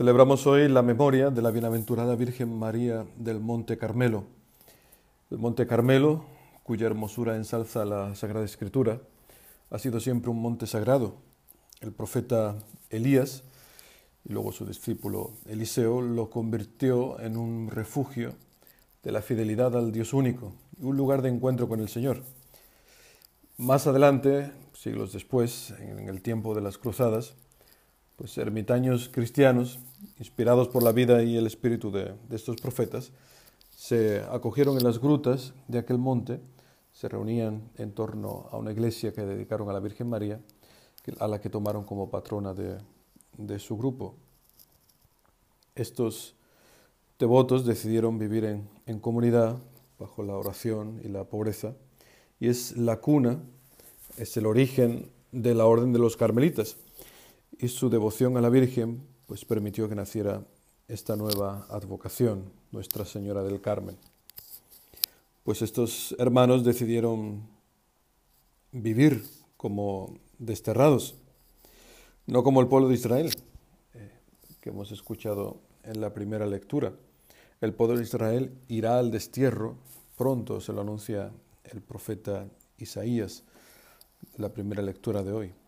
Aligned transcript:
Celebramos 0.00 0.46
hoy 0.46 0.66
la 0.66 0.80
memoria 0.80 1.28
de 1.28 1.42
la 1.42 1.50
bienaventurada 1.50 2.16
Virgen 2.16 2.58
María 2.58 3.04
del 3.18 3.38
Monte 3.38 3.76
Carmelo. 3.76 4.24
El 5.30 5.36
Monte 5.36 5.66
Carmelo, 5.66 6.24
cuya 6.62 6.86
hermosura 6.86 7.36
ensalza 7.36 7.84
la 7.84 8.14
Sagrada 8.14 8.46
Escritura, 8.46 9.02
ha 9.68 9.78
sido 9.78 10.00
siempre 10.00 10.30
un 10.30 10.40
monte 10.40 10.66
sagrado. 10.66 11.16
El 11.82 11.92
profeta 11.92 12.56
Elías 12.88 13.42
y 14.24 14.32
luego 14.32 14.52
su 14.52 14.64
discípulo 14.64 15.32
Eliseo 15.44 16.00
lo 16.00 16.30
convirtió 16.30 17.20
en 17.20 17.36
un 17.36 17.68
refugio 17.70 18.32
de 19.02 19.12
la 19.12 19.20
fidelidad 19.20 19.76
al 19.76 19.92
Dios 19.92 20.14
único, 20.14 20.54
un 20.80 20.96
lugar 20.96 21.20
de 21.20 21.28
encuentro 21.28 21.68
con 21.68 21.78
el 21.78 21.90
Señor. 21.90 22.22
Más 23.58 23.86
adelante, 23.86 24.50
siglos 24.72 25.12
después, 25.12 25.74
en 25.78 26.08
el 26.08 26.22
tiempo 26.22 26.54
de 26.54 26.62
las 26.62 26.78
cruzadas, 26.78 27.34
pues 28.20 28.36
ermitaños 28.36 29.08
cristianos, 29.08 29.78
inspirados 30.18 30.68
por 30.68 30.82
la 30.82 30.92
vida 30.92 31.22
y 31.22 31.38
el 31.38 31.46
espíritu 31.46 31.90
de, 31.90 32.12
estos 32.30 32.56
profetas, 32.56 33.12
se 33.74 34.20
acogieron 34.30 34.76
en 34.76 34.84
las 34.84 35.00
grutas 35.00 35.54
de 35.68 35.78
aquel 35.78 35.96
monte, 35.96 36.38
se 36.92 37.08
reunían 37.08 37.70
en 37.78 37.92
torno 37.92 38.46
a 38.52 38.58
una 38.58 38.72
iglesia 38.72 39.14
que 39.14 39.22
dedicaron 39.22 39.70
a 39.70 39.72
la 39.72 39.80
Virgen 39.80 40.10
María, 40.10 40.38
a 41.18 41.28
la 41.28 41.40
que 41.40 41.48
tomaron 41.48 41.84
como 41.84 42.10
patrona 42.10 42.52
de, 42.52 43.58
su 43.58 43.78
grupo. 43.78 44.16
Estos 45.74 46.34
devotos 47.18 47.64
decidieron 47.64 48.18
vivir 48.18 48.44
en, 48.44 48.68
en, 48.84 49.00
comunidad, 49.00 49.56
bajo 49.98 50.22
la 50.22 50.36
oración 50.36 51.00
y 51.02 51.08
la 51.08 51.24
pobreza, 51.24 51.74
y 52.38 52.48
es 52.48 52.76
la 52.76 53.00
cuna, 53.00 53.40
es 54.18 54.36
el 54.36 54.44
origen 54.44 55.10
de 55.32 55.54
la 55.54 55.64
orden 55.64 55.94
de 55.94 55.98
los 55.98 56.18
carmelitas 56.18 56.76
y 57.62 57.68
su 57.68 57.90
devoción 57.90 58.36
a 58.36 58.40
la 58.40 58.48
Virgen 58.48 59.06
pues 59.26 59.44
permitió 59.44 59.88
que 59.88 59.94
naciera 59.94 60.44
esta 60.88 61.14
nueva 61.14 61.66
advocación, 61.68 62.50
Nuestra 62.72 63.04
Señora 63.04 63.42
del 63.42 63.60
Carmen. 63.60 63.96
Pues 65.44 65.60
estos 65.60 66.14
hermanos 66.18 66.64
decidieron 66.64 67.42
vivir 68.72 69.24
como 69.56 70.18
desterrados, 70.38 71.16
no 72.26 72.42
como 72.42 72.60
el 72.60 72.68
pueblo 72.68 72.88
de 72.88 72.94
Israel, 72.94 73.30
eh, 73.94 74.10
que 74.60 74.70
hemos 74.70 74.90
escuchado 74.90 75.60
en 75.84 76.00
la 76.00 76.14
primera 76.14 76.46
lectura. 76.46 76.94
El 77.60 77.74
pueblo 77.74 77.98
de 77.98 78.04
Israel 78.04 78.52
irá 78.68 78.98
al 78.98 79.10
destierro, 79.10 79.76
pronto 80.16 80.60
se 80.60 80.72
lo 80.72 80.80
anuncia 80.80 81.30
el 81.64 81.82
profeta 81.82 82.46
Isaías, 82.78 83.44
la 84.38 84.48
primera 84.48 84.82
lectura 84.82 85.22
de 85.22 85.32
hoy. 85.32 85.59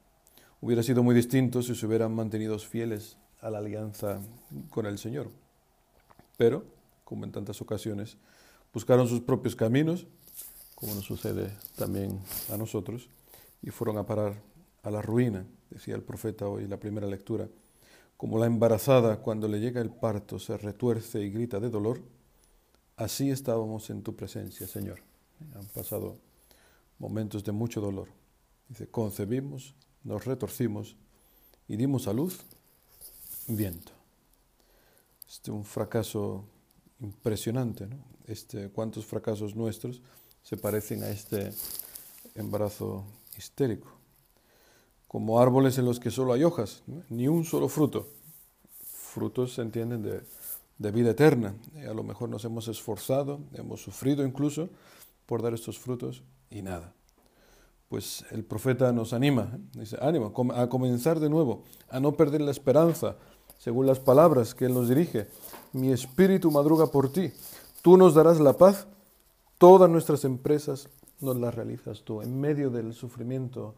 Hubiera 0.62 0.84
sido 0.84 1.02
muy 1.02 1.12
distinto 1.12 1.60
si 1.60 1.74
se 1.74 1.84
hubieran 1.84 2.14
mantenido 2.14 2.56
fieles 2.56 3.16
a 3.40 3.50
la 3.50 3.58
alianza 3.58 4.20
con 4.70 4.86
el 4.86 4.96
Señor. 4.96 5.28
Pero, 6.36 6.64
como 7.02 7.24
en 7.24 7.32
tantas 7.32 7.60
ocasiones, 7.60 8.16
buscaron 8.72 9.08
sus 9.08 9.22
propios 9.22 9.56
caminos, 9.56 10.06
como 10.76 10.94
nos 10.94 11.04
sucede 11.04 11.52
también 11.74 12.20
a 12.48 12.56
nosotros, 12.56 13.08
y 13.60 13.70
fueron 13.70 13.98
a 13.98 14.06
parar 14.06 14.40
a 14.84 14.90
la 14.92 15.02
ruina, 15.02 15.44
decía 15.68 15.96
el 15.96 16.02
profeta 16.04 16.46
hoy 16.46 16.62
en 16.62 16.70
la 16.70 16.78
primera 16.78 17.08
lectura. 17.08 17.48
Como 18.16 18.38
la 18.38 18.46
embarazada 18.46 19.16
cuando 19.16 19.48
le 19.48 19.58
llega 19.58 19.80
el 19.80 19.90
parto 19.90 20.38
se 20.38 20.56
retuerce 20.56 21.20
y 21.22 21.30
grita 21.30 21.58
de 21.58 21.70
dolor, 21.70 22.00
así 22.96 23.32
estábamos 23.32 23.90
en 23.90 24.04
tu 24.04 24.14
presencia, 24.14 24.68
Señor. 24.68 25.00
Han 25.56 25.66
pasado 25.66 26.18
momentos 27.00 27.42
de 27.42 27.50
mucho 27.50 27.80
dolor. 27.80 28.06
Dice, 28.68 28.86
concebimos 28.86 29.74
nos 30.04 30.24
retorcimos 30.24 30.96
y 31.68 31.76
dimos 31.76 32.08
a 32.08 32.12
luz 32.12 32.40
viento. 33.46 33.92
Este 35.28 35.50
es 35.50 35.56
un 35.56 35.64
fracaso 35.64 36.44
impresionante, 37.00 37.86
¿no? 37.86 37.96
Este, 38.26 38.68
¿Cuántos 38.70 39.04
fracasos 39.04 39.56
nuestros 39.56 40.00
se 40.42 40.56
parecen 40.56 41.02
a 41.02 41.10
este 41.10 41.52
embarazo 42.34 43.04
histérico? 43.36 43.90
Como 45.08 45.40
árboles 45.40 45.76
en 45.78 45.84
los 45.84 45.98
que 45.98 46.10
solo 46.10 46.32
hay 46.32 46.44
hojas, 46.44 46.82
ni 47.08 47.28
un 47.28 47.44
solo 47.44 47.68
fruto. 47.68 48.08
Frutos 48.80 49.54
se 49.54 49.62
entienden 49.62 50.02
de, 50.02 50.22
de 50.78 50.90
vida 50.90 51.10
eterna. 51.10 51.54
a 51.76 51.92
lo 51.92 52.02
mejor 52.02 52.28
nos 52.28 52.44
hemos 52.44 52.68
esforzado, 52.68 53.40
hemos 53.54 53.82
sufrido 53.82 54.24
incluso 54.24 54.70
por 55.26 55.42
dar 55.42 55.54
estos 55.54 55.78
frutos 55.78 56.22
y 56.50 56.62
nada 56.62 56.94
pues 57.92 58.24
el 58.30 58.42
profeta 58.42 58.90
nos 58.90 59.12
anima, 59.12 59.58
dice, 59.74 59.98
ánimo, 60.00 60.32
a 60.54 60.68
comenzar 60.70 61.20
de 61.20 61.28
nuevo, 61.28 61.64
a 61.90 62.00
no 62.00 62.12
perder 62.12 62.40
la 62.40 62.50
esperanza, 62.50 63.16
según 63.58 63.86
las 63.86 64.00
palabras 64.00 64.54
que 64.54 64.64
Él 64.64 64.72
nos 64.72 64.88
dirige. 64.88 65.26
Mi 65.74 65.92
espíritu 65.92 66.50
madruga 66.50 66.86
por 66.86 67.12
ti, 67.12 67.30
tú 67.82 67.98
nos 67.98 68.14
darás 68.14 68.40
la 68.40 68.54
paz, 68.54 68.86
todas 69.58 69.90
nuestras 69.90 70.24
empresas 70.24 70.88
nos 71.20 71.36
las 71.36 71.54
realizas 71.54 72.00
tú, 72.02 72.22
en 72.22 72.40
medio 72.40 72.70
del 72.70 72.94
sufrimiento 72.94 73.74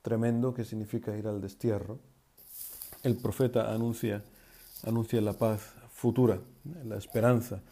tremendo 0.00 0.54
que 0.54 0.64
significa 0.64 1.16
ir 1.16 1.26
al 1.26 1.40
destierro. 1.40 1.98
El 3.02 3.16
profeta 3.16 3.74
anuncia, 3.74 4.22
anuncia 4.84 5.20
la 5.20 5.32
paz 5.32 5.72
futura, 5.90 6.38
la 6.84 6.98
esperanza, 6.98 7.62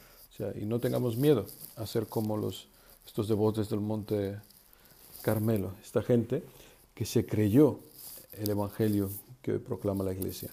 y 0.61 0.67
no 0.67 0.81
tengamos 0.81 1.17
miedo 1.17 1.47
a 1.77 1.87
ser 1.87 2.09
como 2.09 2.37
los, 2.37 2.67
estos 3.07 3.29
devotos 3.29 3.71
del 3.71 3.79
monte 3.79 4.41
Carmelo, 5.25 5.73
esta 5.83 6.03
gente 6.03 6.45
que 6.95 7.07
se 7.07 7.25
creyó 7.25 7.79
el 8.33 8.51
Evangelio 8.51 9.09
que 9.41 9.59
proclama 9.59 10.05
la 10.05 10.13
Iglesia. 10.13 10.51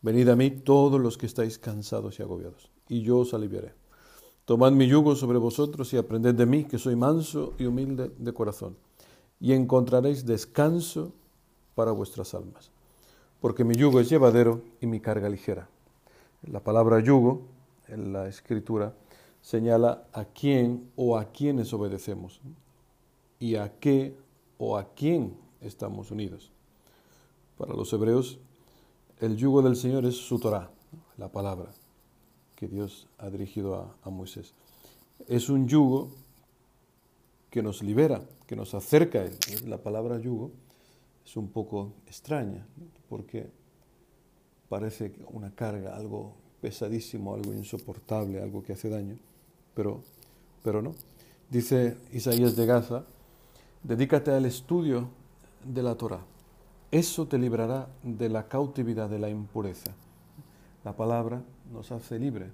Venid 0.00 0.30
a 0.30 0.34
mí 0.34 0.50
todos 0.50 0.98
los 0.98 1.18
que 1.18 1.26
estáis 1.26 1.58
cansados 1.58 2.18
y 2.18 2.22
agobiados, 2.22 2.70
y 2.88 3.02
yo 3.02 3.18
os 3.18 3.34
aliviaré. 3.34 3.74
Tomad 4.46 4.72
mi 4.72 4.86
yugo 4.86 5.14
sobre 5.14 5.36
vosotros 5.36 5.92
y 5.92 5.98
aprended 5.98 6.34
de 6.34 6.46
mí, 6.46 6.64
que 6.64 6.78
soy 6.78 6.96
manso 6.96 7.52
y 7.58 7.66
humilde 7.66 8.10
de 8.16 8.32
corazón, 8.32 8.78
y 9.40 9.52
encontraréis 9.52 10.24
descanso 10.24 11.12
para 11.74 11.92
vuestras 11.92 12.32
almas. 12.32 12.70
Porque 13.42 13.62
mi 13.62 13.74
yugo 13.74 14.00
es 14.00 14.08
llevadero 14.08 14.62
y 14.80 14.86
mi 14.86 15.00
carga 15.00 15.28
ligera. 15.28 15.68
La 16.50 16.60
palabra 16.60 17.00
yugo 17.00 17.42
en 17.88 18.14
la 18.14 18.26
escritura 18.26 18.94
señala 19.42 20.04
a 20.14 20.24
quién 20.24 20.90
o 20.96 21.18
a 21.18 21.26
quienes 21.26 21.74
obedecemos 21.74 22.40
y 23.38 23.56
a 23.56 23.78
qué 23.78 24.16
o 24.58 24.76
a 24.76 24.94
quién 24.94 25.36
estamos 25.60 26.10
unidos. 26.10 26.50
Para 27.56 27.74
los 27.74 27.92
hebreos, 27.92 28.38
el 29.20 29.36
yugo 29.36 29.62
del 29.62 29.76
Señor 29.76 30.04
es 30.06 30.16
su 30.16 30.38
Torah, 30.38 30.70
la 31.16 31.30
palabra 31.30 31.70
que 32.54 32.66
Dios 32.66 33.06
ha 33.18 33.30
dirigido 33.30 33.96
a, 34.02 34.10
Moisés. 34.10 34.52
Es 35.28 35.48
un 35.48 35.68
yugo 35.68 36.10
que 37.50 37.62
nos 37.62 37.82
libera, 37.82 38.20
que 38.46 38.56
nos 38.56 38.74
acerca 38.74 39.20
a 39.20 39.24
Él. 39.24 39.36
La 39.66 39.78
palabra 39.78 40.18
yugo 40.18 40.50
es 41.24 41.36
un 41.36 41.48
poco 41.48 41.92
extraña, 42.06 42.66
porque 43.08 43.48
parece 44.68 45.12
una 45.32 45.54
carga, 45.54 45.96
algo 45.96 46.34
pesadísimo, 46.60 47.34
algo 47.34 47.52
insoportable, 47.52 48.42
algo 48.42 48.62
que 48.62 48.72
hace 48.72 48.88
daño, 48.88 49.16
pero, 49.74 50.00
pero 50.64 50.82
no. 50.82 50.94
Dice 51.50 51.96
Isaías 52.12 52.56
de 52.56 52.66
Gaza, 52.66 53.04
Dedícate 53.88 54.32
al 54.32 54.44
estudio 54.44 55.08
de 55.64 55.82
la 55.82 55.94
Torah. 55.94 56.20
Eso 56.90 57.26
te 57.26 57.38
librará 57.38 57.88
de 58.02 58.28
la 58.28 58.46
cautividad 58.46 59.08
de 59.08 59.18
la 59.18 59.30
impureza. 59.30 59.94
La 60.84 60.94
palabra 60.94 61.42
nos 61.72 61.90
hace 61.90 62.18
libre. 62.18 62.50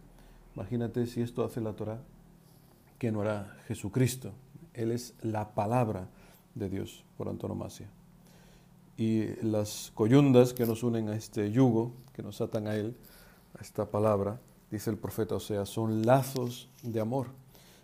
Imagínate 0.55 1.08
si 1.08 1.23
esto 1.23 1.44
hace 1.44 1.61
la 1.61 1.73
Torah, 1.73 1.99
que 3.00 3.11
no 3.11 3.23
hará 3.23 3.53
Jesucristo. 3.67 4.31
Él 4.75 4.93
es 4.93 5.14
la 5.23 5.56
palabra 5.56 6.06
de 6.55 6.69
Dios 6.69 7.05
por 7.19 7.29
antonomasia. 7.29 7.88
Y 8.97 9.35
las 9.43 9.91
coyundas 9.93 10.53
que 10.53 10.67
nos 10.67 10.85
unen 10.85 11.08
a 11.08 11.17
este 11.17 11.50
yugo, 11.50 11.94
que 12.12 12.23
nos 12.23 12.41
atan 12.41 12.69
a 12.69 12.76
Él, 12.76 12.97
a 13.58 13.61
esta 13.61 13.91
palabra, 13.91 14.41
dice 14.70 14.88
el 14.88 14.99
profeta 14.99 15.35
Osea, 15.35 15.67
son 15.67 16.06
lazos 16.06 16.69
de 16.85 17.00
amor. 17.00 17.26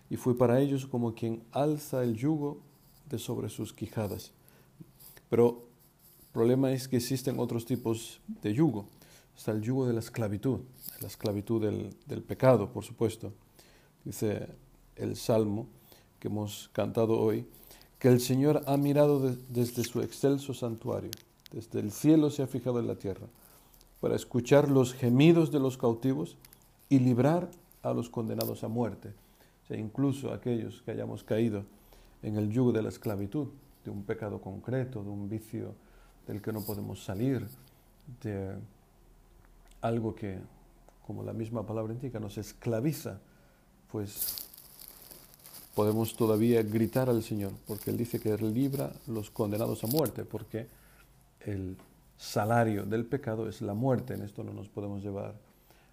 Y 0.08 0.14
fue 0.14 0.38
para 0.38 0.60
ellos 0.60 0.86
como 0.86 1.14
quien 1.14 1.42
alza 1.50 2.04
el 2.04 2.14
yugo 2.14 2.69
sobre 3.18 3.48
sus 3.48 3.72
quijadas. 3.72 4.32
Pero 5.28 5.66
el 6.20 6.26
problema 6.32 6.72
es 6.72 6.88
que 6.88 6.96
existen 6.96 7.38
otros 7.38 7.64
tipos 7.64 8.20
de 8.42 8.52
yugo. 8.54 8.86
Está 9.36 9.52
el 9.52 9.62
yugo 9.62 9.86
de 9.86 9.94
la 9.94 10.00
esclavitud, 10.00 10.60
la 11.00 11.08
esclavitud 11.08 11.62
del, 11.62 12.22
pecado, 12.22 12.70
por 12.72 12.84
supuesto. 12.84 13.32
Dice 14.04 14.48
el 14.96 15.16
Salmo 15.16 15.66
que 16.18 16.28
hemos 16.28 16.68
cantado 16.72 17.18
hoy, 17.18 17.46
que 17.98 18.08
el 18.08 18.20
Señor 18.20 18.62
ha 18.66 18.76
mirado 18.76 19.34
desde 19.48 19.84
su 19.84 20.02
excelso 20.02 20.52
santuario, 20.52 21.10
desde 21.52 21.80
el 21.80 21.90
cielo 21.90 22.30
se 22.30 22.42
ha 22.42 22.46
fijado 22.46 22.80
en 22.80 22.86
la 22.86 22.96
tierra, 22.96 23.26
para 24.00 24.16
escuchar 24.16 24.70
los 24.70 24.94
gemidos 24.94 25.50
de 25.50 25.60
los 25.60 25.78
cautivos 25.78 26.36
y 26.88 26.98
librar 26.98 27.50
a 27.82 27.92
los 27.92 28.10
condenados 28.10 28.62
a 28.64 28.68
muerte. 28.68 29.08
O 29.64 29.66
sea, 29.68 29.78
incluso 29.78 30.32
aquellos 30.32 30.82
que 30.82 30.90
hayamos 30.90 31.24
caído 31.24 31.64
en 32.22 32.36
el 32.36 32.50
yugo 32.50 32.72
de 32.72 32.82
la 32.82 32.88
esclavitud, 32.88 33.48
de 33.84 33.90
un 33.90 34.04
pecado 34.04 34.40
concreto, 34.40 35.02
de 35.02 35.08
un 35.08 35.28
vicio 35.28 35.74
del 36.26 36.42
que 36.42 36.52
no 36.52 36.60
podemos 36.62 37.02
salir, 37.02 37.46
de 38.22 38.54
algo 39.80 40.14
que, 40.14 40.38
como 41.06 41.22
la 41.22 41.32
misma 41.32 41.66
palabra 41.66 41.92
indica, 41.92 42.20
nos 42.20 42.36
esclaviza, 42.38 43.18
pues 43.90 44.48
podemos 45.74 46.14
todavía 46.14 46.62
gritar 46.62 47.08
al 47.08 47.22
Señor, 47.22 47.52
porque 47.66 47.90
Él 47.90 47.96
dice 47.96 48.20
que 48.20 48.36
libra 48.36 48.92
los 49.06 49.30
condenados 49.30 49.82
a 49.84 49.86
muerte, 49.86 50.24
porque 50.24 50.68
el 51.40 51.76
salario 52.16 52.84
del 52.84 53.06
pecado 53.06 53.48
es 53.48 53.62
la 53.62 53.74
muerte. 53.74 54.14
En 54.14 54.22
esto 54.22 54.44
no 54.44 54.52
nos 54.52 54.68
podemos 54.68 55.02
llevar 55.02 55.34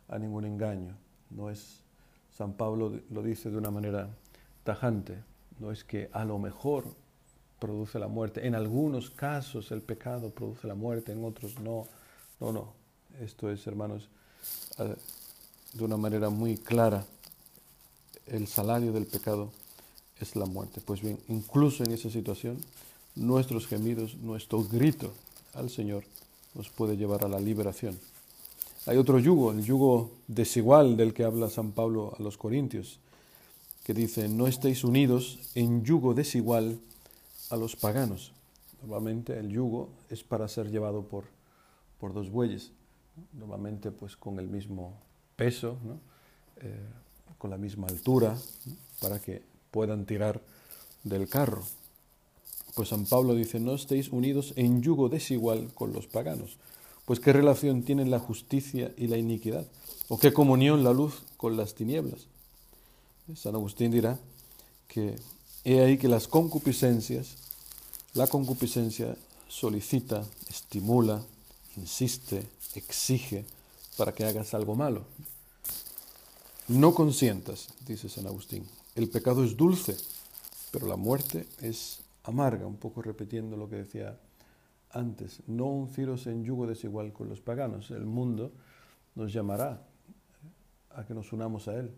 a 0.10 0.20
ningún 0.20 0.46
engaño. 0.46 0.96
No 1.30 1.50
es, 1.50 1.84
San 2.32 2.54
Pablo 2.54 3.00
lo 3.10 3.24
dice 3.24 3.50
de 3.50 3.58
una 3.58 3.72
manera 3.72 4.10
tajante, 4.64 5.24
no 5.60 5.72
es 5.72 5.84
que 5.84 6.10
a 6.14 6.26
lo 6.26 6.40
mejor 6.40 6.86
produce 7.60 8.00
la 8.00 8.08
muerte. 8.08 8.46
En 8.46 8.56
algunos 8.56 9.10
casos 9.10 9.72
el 9.72 9.82
pecado 9.82 10.30
produce 10.30 10.68
la 10.68 10.76
muerte, 10.76 11.12
en 11.12 11.24
otros 11.24 11.60
no. 11.60 11.88
No, 12.40 12.52
no. 12.52 12.74
Esto 13.20 13.50
es, 13.50 13.66
hermanos, 13.66 14.10
eh, 14.78 14.96
de 15.74 15.84
una 15.84 15.98
manera 15.98 16.30
muy 16.30 16.58
clara. 16.58 17.04
El 18.28 18.48
salario 18.48 18.92
del 18.92 19.06
pecado 19.06 19.52
es 20.20 20.36
la 20.36 20.46
muerte. 20.46 20.82
Pues 20.86 21.02
bien, 21.02 21.18
incluso 21.30 21.84
en 21.84 21.92
esa 21.92 22.10
situación, 22.10 22.58
nuestros 23.16 23.68
gemidos, 23.68 24.16
nuestro 24.18 24.64
grito 24.64 25.12
al 25.54 25.70
Señor 25.70 26.04
nos 26.54 26.70
puede 26.70 26.98
llevar 26.98 27.24
a 27.24 27.28
la 27.28 27.40
liberación. 27.40 27.98
Hay 28.86 28.98
otro 28.98 29.20
yugo, 29.20 29.52
el 29.52 29.64
yugo 29.64 30.12
desigual 30.28 30.96
del 30.96 31.14
que 31.14 31.24
habla 31.24 31.50
San 31.50 31.72
Pablo 31.72 32.16
a 32.18 32.22
los 32.22 32.38
Corintios, 32.38 33.00
que 33.88 33.94
dice, 33.94 34.28
no 34.28 34.48
estéis 34.48 34.84
unidos 34.84 35.40
en 35.56 35.86
yugo 35.86 36.14
desigual 36.14 36.82
a 37.50 37.56
los 37.56 37.78
paganos. 37.78 38.34
Normalmente 38.82 39.40
el 39.40 39.48
yugo 39.48 39.88
es 40.10 40.26
para 40.26 40.50
ser 40.50 40.70
llevado 40.70 41.08
por, 41.08 41.24
por 41.98 42.14
dos 42.14 42.30
bueyes, 42.30 42.74
normalmente 43.32 43.92
pues 43.92 44.18
con 44.18 44.40
el 44.40 44.50
mismo 44.50 44.92
peso, 45.38 45.78
eh, 46.58 46.86
con 47.38 47.50
la 47.50 47.58
misma 47.58 47.88
altura, 47.88 48.38
para 49.00 49.20
que 49.20 49.42
puedan 49.72 50.06
tirar 50.06 50.42
del 51.06 51.30
carro. 51.30 51.64
Pues 52.76 52.90
San 52.90 53.06
Pablo 53.06 53.36
dice, 53.36 53.62
no 53.62 53.74
estéis 53.74 54.10
unidos 54.10 54.52
en 54.58 54.82
yugo 54.82 55.08
desigual 55.08 55.74
con 55.74 55.94
los 55.94 56.08
paganos. 56.08 56.58
Pues 57.06 57.22
qué 57.22 57.32
relación 57.32 57.84
tienen 57.84 58.12
la 58.12 58.20
justicia 58.20 58.92
y 58.98 59.08
la 59.08 59.16
iniquidad, 59.16 59.66
o 60.10 60.20
qué 60.20 60.34
comunión 60.34 60.84
la 60.84 60.92
luz 60.92 61.24
con 61.38 61.56
las 61.56 61.74
tinieblas. 61.74 62.28
San 63.36 63.56
Agustín 63.56 63.92
dirá 63.92 64.18
que 64.88 65.16
he 65.64 65.82
ahí 65.82 65.98
que 65.98 66.08
las 66.08 66.28
concupiscencias, 66.28 67.36
la 68.14 68.28
concupiscencia 68.28 69.18
solicita, 69.48 70.24
estimula, 70.50 71.22
insiste, 71.76 72.48
exige 72.76 73.46
para 73.98 74.14
que 74.14 74.26
hagas 74.26 74.54
algo 74.54 74.76
malo. 74.76 75.06
No 76.70 76.94
consientas, 76.94 77.70
dice 77.86 78.10
San 78.10 78.28
Agustín. 78.28 78.66
El 78.96 79.10
pecado 79.10 79.44
es 79.44 79.58
dulce, 79.58 79.98
pero 80.72 80.88
la 80.88 80.96
muerte 80.96 81.48
es 81.62 82.02
amarga, 82.24 82.66
un 82.66 82.78
poco 82.78 83.02
repitiendo 83.02 83.58
lo 83.58 83.70
que 83.70 83.78
decía 83.78 84.20
antes, 84.90 85.42
no 85.48 85.66
unciros 85.66 86.28
en 86.28 86.44
yugo 86.44 86.66
desigual 86.66 87.14
con 87.14 87.30
los 87.30 87.42
paganos. 87.42 87.92
El 87.92 88.06
mundo 88.06 88.52
nos 89.16 89.34
llamará 89.34 89.86
a 90.92 91.06
que 91.06 91.14
nos 91.14 91.34
unamos 91.34 91.68
a 91.68 91.76
él, 91.76 91.94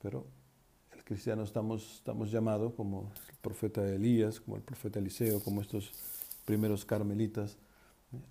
pero 0.00 0.26
el 1.04 1.08
cristiano 1.08 1.42
estamos, 1.42 1.96
estamos 1.96 2.30
llamados, 2.30 2.72
como 2.72 3.12
el 3.28 3.36
profeta 3.42 3.86
Elías, 3.86 4.40
como 4.40 4.56
el 4.56 4.62
profeta 4.62 4.98
Eliseo, 4.98 5.38
como 5.40 5.60
estos 5.60 5.92
primeros 6.46 6.86
carmelitas, 6.86 7.58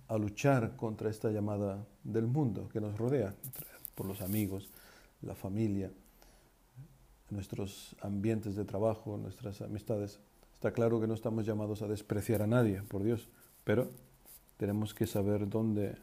a 0.08 0.18
luchar 0.18 0.74
contra 0.74 1.08
esta 1.08 1.30
llamada 1.30 1.86
del 2.02 2.26
mundo 2.26 2.68
que 2.72 2.80
nos 2.80 2.98
rodea, 2.98 3.32
por 3.94 4.06
los 4.06 4.20
amigos, 4.22 4.70
la 5.22 5.36
familia, 5.36 5.88
nuestros 7.30 7.94
ambientes 8.00 8.56
de 8.56 8.64
trabajo, 8.64 9.16
nuestras 9.18 9.60
amistades. 9.60 10.18
Está 10.54 10.72
claro 10.72 11.00
que 11.00 11.06
no 11.06 11.14
estamos 11.14 11.46
llamados 11.46 11.80
a 11.82 11.86
despreciar 11.86 12.42
a 12.42 12.48
nadie, 12.48 12.82
por 12.82 13.04
Dios, 13.04 13.28
pero 13.62 13.88
tenemos 14.56 14.94
que 14.94 15.06
saber 15.06 15.48
dónde, 15.48 15.94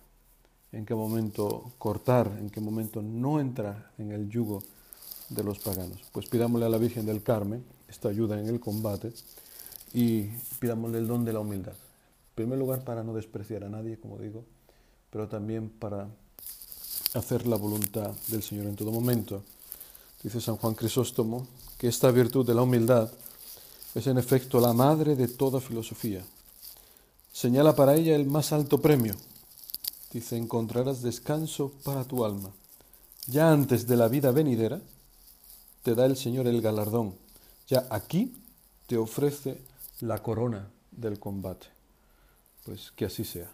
en 0.71 0.85
qué 0.85 0.95
momento 0.95 1.73
cortar, 1.77 2.31
en 2.39 2.49
qué 2.49 2.61
momento 2.61 3.01
no 3.01 3.41
entrar 3.41 3.91
en 3.97 4.13
el 4.13 4.29
yugo 4.29 4.63
de 5.31 5.43
los 5.43 5.59
paganos. 5.59 5.99
Pues 6.11 6.27
pidámosle 6.27 6.65
a 6.65 6.69
la 6.69 6.77
Virgen 6.77 7.05
del 7.05 7.23
Carmen 7.23 7.63
esta 7.87 8.09
ayuda 8.09 8.39
en 8.39 8.47
el 8.47 8.59
combate 8.59 9.11
y 9.93 10.23
pidámosle 10.59 10.99
el 10.99 11.07
don 11.07 11.25
de 11.25 11.33
la 11.33 11.39
humildad. 11.39 11.73
En 11.73 12.35
primer 12.35 12.59
lugar, 12.59 12.83
para 12.83 13.03
no 13.03 13.13
despreciar 13.13 13.63
a 13.63 13.69
nadie, 13.69 13.99
como 13.99 14.17
digo, 14.17 14.43
pero 15.09 15.27
también 15.27 15.69
para 15.69 16.07
hacer 17.13 17.47
la 17.47 17.57
voluntad 17.57 18.11
del 18.27 18.43
Señor 18.43 18.67
en 18.67 18.75
todo 18.75 18.91
momento. 18.91 19.43
Dice 20.23 20.39
San 20.39 20.57
Juan 20.57 20.75
Crisóstomo 20.75 21.47
que 21.77 21.87
esta 21.87 22.11
virtud 22.11 22.45
de 22.45 22.53
la 22.53 22.61
humildad 22.61 23.11
es 23.95 24.07
en 24.07 24.17
efecto 24.17 24.59
la 24.59 24.73
madre 24.73 25.15
de 25.15 25.27
toda 25.27 25.59
filosofía. 25.59 26.23
Señala 27.33 27.75
para 27.75 27.95
ella 27.95 28.15
el 28.15 28.25
más 28.25 28.51
alto 28.51 28.81
premio. 28.81 29.15
Dice, 30.11 30.37
encontrarás 30.37 31.01
descanso 31.01 31.71
para 31.83 32.03
tu 32.03 32.23
alma. 32.25 32.51
Ya 33.27 33.51
antes 33.51 33.87
de 33.87 33.95
la 33.95 34.07
vida 34.07 34.31
venidera, 34.31 34.81
te 35.83 35.95
da 35.95 36.05
el 36.05 36.15
Señor 36.15 36.47
el 36.47 36.61
galardón. 36.61 37.15
Ya 37.67 37.87
aquí 37.89 38.33
te 38.87 38.97
ofrece 38.97 39.61
la 40.01 40.21
corona 40.21 40.69
del 40.91 41.19
combate. 41.19 41.67
Pues 42.65 42.91
que 42.91 43.05
así 43.05 43.23
sea. 43.23 43.49